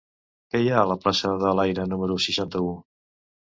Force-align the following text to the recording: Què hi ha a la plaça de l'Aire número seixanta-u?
Què 0.53 0.61
hi 0.61 0.71
ha 0.75 0.79
a 0.83 0.87
la 0.91 0.95
plaça 1.03 1.33
de 1.43 1.51
l'Aire 1.59 1.85
número 1.93 2.19
seixanta-u? 2.27 2.73